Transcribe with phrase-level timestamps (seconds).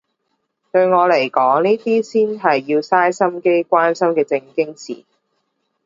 [0.71, 5.03] 對我嚟講呢啲先係要嘥心機關心嘅正經事